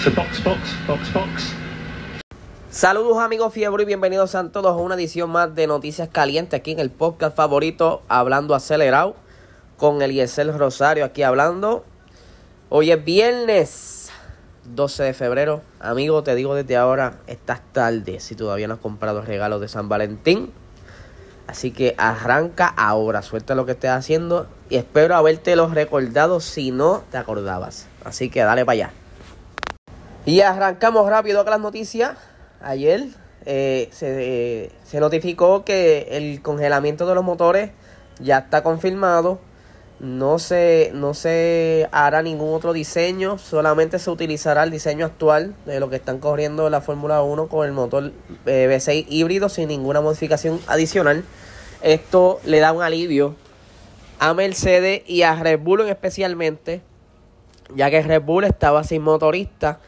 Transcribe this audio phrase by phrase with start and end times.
[0.00, 1.52] Box, box, box.
[2.70, 6.70] Saludos amigos fiebre y bienvenidos a todos a una edición más de Noticias Calientes aquí
[6.70, 9.14] en el podcast favorito Hablando Acelerado
[9.76, 11.84] con Eliezer Rosario aquí hablando.
[12.70, 14.10] Hoy es viernes
[14.74, 15.60] 12 de febrero.
[15.80, 19.90] Amigo, te digo desde ahora, estás tarde si todavía no has comprado regalos de San
[19.90, 20.50] Valentín.
[21.46, 26.70] Así que arranca ahora, suelta lo que estés haciendo y espero haberte los recordado si
[26.70, 27.86] no te acordabas.
[28.02, 28.92] Así que dale para allá.
[30.26, 32.12] Y arrancamos rápido con las noticias.
[32.60, 33.06] Ayer
[33.46, 37.70] eh, se, se notificó que el congelamiento de los motores
[38.20, 39.40] ya está confirmado.
[39.98, 45.78] No se, no se hará ningún otro diseño, solamente se utilizará el diseño actual de
[45.78, 48.12] lo que están corriendo la Fórmula 1 con el motor
[48.46, 51.22] eh, V6 híbrido sin ninguna modificación adicional.
[51.82, 53.34] Esto le da un alivio
[54.18, 56.80] a Mercedes y a Red Bull especialmente,
[57.74, 59.80] ya que Red Bull estaba sin motorista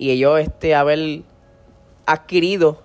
[0.00, 1.20] y ellos este, haber
[2.06, 2.80] adquirido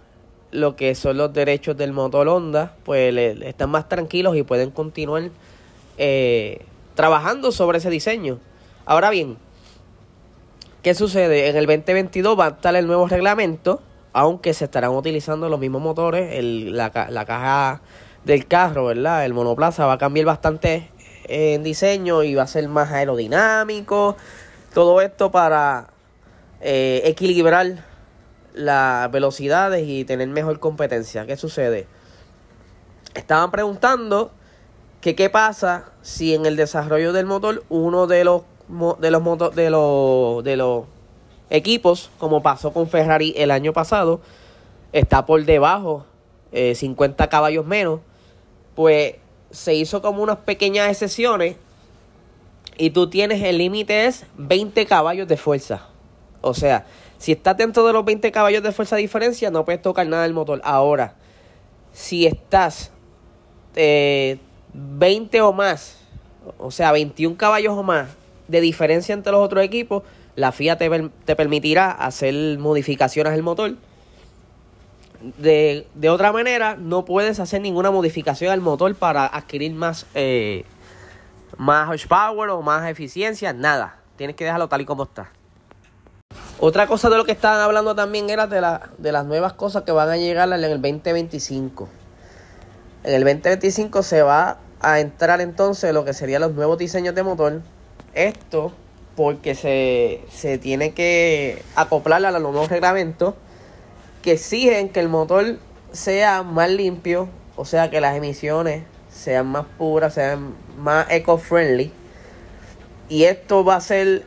[0.52, 5.30] lo que son los derechos del motor Honda, pues están más tranquilos y pueden continuar
[5.98, 8.40] eh, trabajando sobre ese diseño.
[8.86, 9.38] Ahora bien,
[10.84, 11.48] ¿qué sucede?
[11.48, 15.82] En el 2022 va a estar el nuevo reglamento, aunque se estarán utilizando los mismos
[15.82, 17.82] motores, el, la, la, caja
[18.26, 19.24] del carro, ¿verdad?
[19.24, 20.90] El monoplaza va a cambiar bastante
[21.30, 24.18] en diseño y va a ser más aerodinámico.
[24.74, 25.95] Todo esto para
[26.68, 27.86] eh, equilibrar
[28.56, 31.28] las velocidades y tener mejor competencia.
[31.28, 31.86] ¿Qué sucede?
[33.14, 34.32] Estaban preguntando
[35.00, 38.42] que qué pasa si en el desarrollo del motor uno de los
[39.00, 40.86] de los de los de los
[41.52, 44.22] equipos, como pasó con Ferrari el año pasado,
[44.92, 46.08] está por debajo,
[46.52, 48.00] eh, 50 caballos menos,
[48.74, 49.18] pues
[49.52, 51.58] se hizo como unas pequeñas excepciones
[52.76, 55.90] y tú tienes el límite es 20 caballos de fuerza.
[56.46, 56.86] O sea,
[57.18, 60.24] si estás dentro de los 20 caballos de fuerza de diferencia, no puedes tocar nada
[60.24, 60.62] del motor.
[60.64, 61.16] Ahora,
[61.92, 62.92] si estás
[63.76, 64.38] eh,
[64.74, 65.98] 20 o más,
[66.60, 68.10] o sea, 21 caballos o más
[68.48, 70.04] de diferencia entre los otros equipos,
[70.36, 73.76] la FIA te, te permitirá hacer modificaciones al motor.
[75.40, 80.64] De, de, otra manera, no puedes hacer ninguna modificación al motor para adquirir más, eh,
[81.58, 83.98] más horsepower o más eficiencia, nada.
[84.16, 85.32] Tienes que dejarlo tal y como está.
[86.68, 89.84] Otra cosa de lo que estaban hablando también era de, la, de las nuevas cosas
[89.84, 91.88] que van a llegar en el 2025.
[93.04, 97.22] En el 2025 se va a entrar entonces lo que serían los nuevos diseños de
[97.22, 97.62] motor.
[98.16, 98.72] Esto
[99.16, 103.36] porque se, se tiene que acoplar a los nuevos reglamentos
[104.24, 105.60] que exigen que el motor
[105.92, 108.82] sea más limpio, o sea que las emisiones
[109.14, 111.92] sean más puras, sean más eco-friendly.
[113.08, 114.26] Y esto va a ser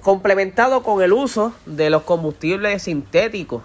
[0.00, 3.62] complementado con el uso de los combustibles sintéticos.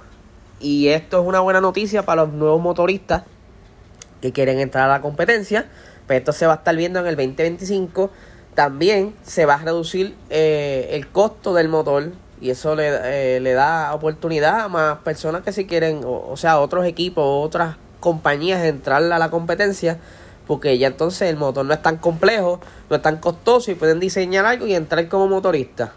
[0.60, 3.24] Y esto es una buena noticia para los nuevos motoristas
[4.22, 5.68] que quieren entrar a la competencia.
[6.08, 8.10] Pero esto se va a estar viendo en el 2025.
[8.54, 12.12] También se va a reducir eh, el costo del motor.
[12.42, 12.90] Y eso le,
[13.36, 17.24] eh, le, da oportunidad a más personas que si quieren, o, o sea, otros equipos,
[17.26, 20.00] otras compañías entrar a la competencia.
[20.48, 22.60] Porque ya entonces el motor no es tan complejo,
[22.90, 25.94] no es tan costoso y pueden diseñar algo y entrar como motorista.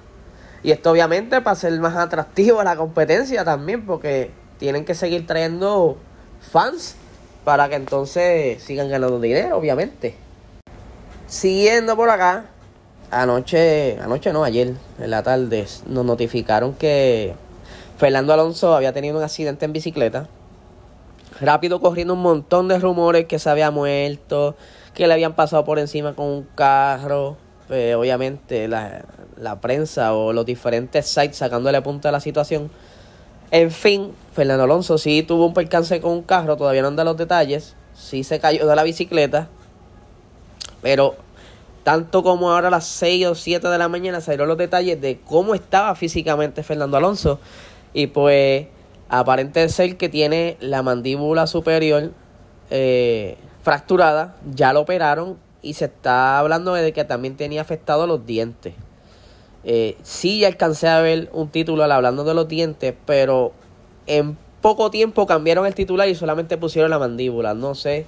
[0.63, 5.27] Y esto obviamente para ser más atractivo a la competencia también, porque tienen que seguir
[5.27, 5.97] trayendo
[6.41, 6.97] fans
[7.45, 10.15] para que entonces sigan ganando dinero, obviamente.
[11.27, 12.47] Siguiendo por acá,
[13.11, 17.35] anoche, anoche no, ayer en la tarde nos notificaron que
[17.99, 20.29] Fernando Alonso había tenido un accidente en bicicleta.
[21.41, 24.57] Rápido corriendo un montón de rumores que se había muerto,
[24.95, 27.37] que le habían pasado por encima con un carro.
[27.69, 29.05] Pues, obviamente la,
[29.37, 32.71] la prensa o los diferentes sites sacándole punta a la situación.
[33.51, 37.17] En fin, Fernando Alonso sí tuvo un percance con un carro, todavía no anda los
[37.17, 37.75] detalles.
[37.95, 39.49] Sí se cayó de la bicicleta.
[40.83, 41.17] Pero
[41.83, 45.21] tanto como ahora a las 6 o 7 de la mañana salieron los detalles de
[45.21, 47.41] cómo estaba físicamente Fernando Alonso.
[47.93, 48.67] Y pues
[49.09, 52.13] aparente ser que tiene la mandíbula superior
[52.71, 54.37] eh, fracturada.
[54.55, 58.75] Ya lo operaron y se está hablando de que también tenía afectado los dientes.
[59.65, 63.53] Eh, sí alcancé a ver un título hablando de los dientes, pero
[64.07, 67.55] en poco tiempo cambiaron el titular y solamente pusieron la mandíbula.
[67.55, 68.07] No sé.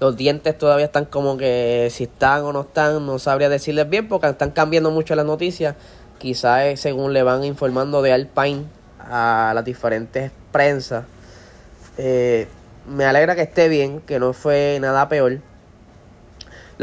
[0.00, 4.08] Los dientes todavía están como que si están o no están, no sabría decirles bien
[4.08, 5.76] porque están cambiando mucho las noticias.
[6.18, 8.64] Quizás según le van informando de Alpine
[8.98, 11.04] a las diferentes prensas.
[11.98, 12.48] Eh,
[12.88, 15.40] me alegra que esté bien, que no fue nada peor.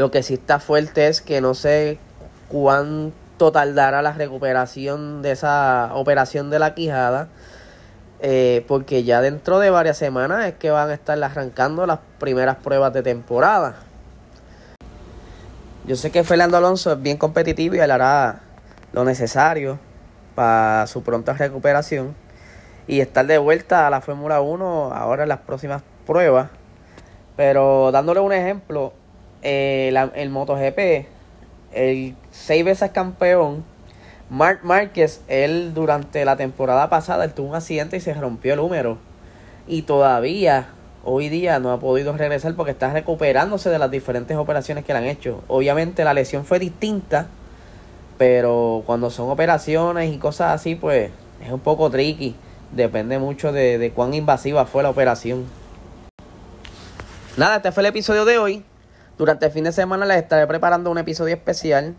[0.00, 1.98] Lo que sí está fuerte es que no sé
[2.48, 7.28] cuán cuánto tardará la recuperación de esa operación de la quijada.
[8.20, 12.56] Eh, porque ya dentro de varias semanas es que van a estar arrancando las primeras
[12.56, 13.76] pruebas de temporada.
[15.86, 18.40] Yo sé que Fernando Alonso es bien competitivo y él hará
[18.94, 19.78] lo necesario
[20.34, 22.14] para su pronta recuperación
[22.86, 26.48] y estar de vuelta a la Fórmula 1 ahora en las próximas pruebas.
[27.36, 28.94] Pero dándole un ejemplo,
[29.42, 31.06] eh, el MotoGP,
[31.72, 33.64] el seis veces campeón,
[34.30, 38.60] Mark Márquez, él durante la temporada pasada él tuvo un accidente y se rompió el
[38.60, 38.98] húmero.
[39.66, 40.68] Y todavía,
[41.04, 45.00] hoy día, no ha podido regresar porque está recuperándose de las diferentes operaciones que le
[45.00, 45.42] han hecho.
[45.48, 47.26] Obviamente la lesión fue distinta,
[48.18, 51.10] pero cuando son operaciones y cosas así, pues
[51.44, 52.36] es un poco tricky.
[52.70, 55.44] Depende mucho de, de cuán invasiva fue la operación.
[57.36, 58.64] Nada, este fue el episodio de hoy.
[59.18, 61.94] Durante el fin de semana les estaré preparando un episodio especial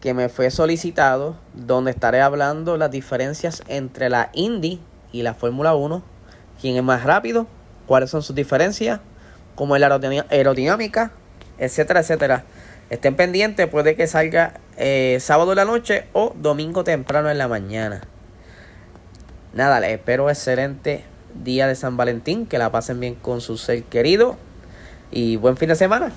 [0.00, 4.80] que me fue solicitado, donde estaré hablando las diferencias entre la Indy
[5.12, 6.02] y la Fórmula 1,
[6.60, 7.46] quién es más rápido,
[7.86, 9.00] cuáles son sus diferencias,
[9.54, 10.00] cómo es la
[10.30, 11.12] aerodinámica,
[11.58, 12.44] etcétera, etcétera.
[12.88, 17.46] Estén pendientes, puede que salga eh, sábado en la noche o domingo temprano en la
[17.46, 18.00] mañana.
[19.52, 21.04] Nada, les espero excelente
[21.44, 24.36] día de San Valentín, que la pasen bien con su ser querido
[25.10, 26.12] y buen fin de semana.